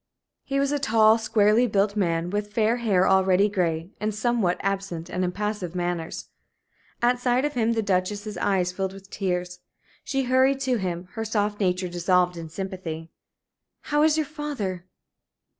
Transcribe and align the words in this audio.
He 0.43 0.59
was 0.59 0.71
a 0.71 0.79
tall, 0.79 1.19
squarely 1.19 1.67
built 1.67 1.95
man, 1.95 2.31
with 2.31 2.51
fair 2.51 2.77
hair 2.77 3.07
already 3.07 3.47
gray, 3.47 3.91
and 3.99 4.15
somewhat 4.15 4.57
absent 4.61 5.11
and 5.11 5.23
impassive 5.23 5.75
manners. 5.75 6.29
At 7.03 7.19
sight 7.19 7.45
of 7.45 7.53
him 7.53 7.73
the 7.73 7.83
Duchess's 7.83 8.35
eyes 8.37 8.71
filled 8.71 8.93
with 8.93 9.11
tears. 9.11 9.59
She 10.03 10.23
hurried 10.23 10.59
to 10.61 10.77
him, 10.77 11.07
her 11.11 11.23
soft 11.23 11.59
nature 11.59 11.87
dissolved 11.87 12.35
in 12.35 12.49
sympathy. 12.49 13.11
"How 13.81 14.01
is 14.01 14.17
your 14.17 14.25
father?" 14.25 14.85